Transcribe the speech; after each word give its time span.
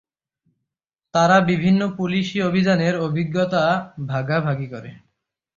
তারা 1.13 1.37
বিভিন্ন 1.49 1.81
পুলিশি 1.97 2.37
অভিযানের 2.41 2.95
অভিজ্ঞতা 3.07 3.63
ভাগাভাগি 4.07 4.67
করে। 4.73 4.91